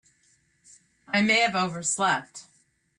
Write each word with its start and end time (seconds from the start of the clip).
I 1.07 1.21
may 1.21 1.41
have 1.41 1.55
overslept. 1.55 2.47